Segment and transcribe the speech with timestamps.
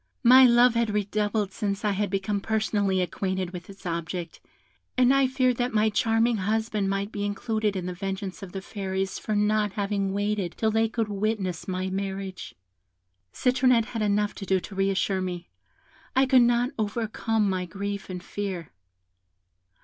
[0.23, 4.39] My love had redoubled since I had become personally acquainted with its object,
[4.97, 8.63] and I feared that my charming husband might be included in the vengeance of the
[8.63, 12.55] Fairies for not having waited till they could witness my marriage.
[13.31, 15.49] Citronette had enough to do to re assure me;
[16.15, 18.71] I could not overcome my grief and fear.